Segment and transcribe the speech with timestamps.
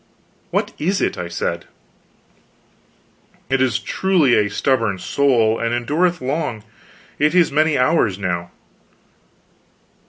[0.49, 1.65] "What is it?" I said.
[3.51, 6.63] "It is truly a stubborn soul, and endureth long.
[7.19, 8.49] It is many hours now."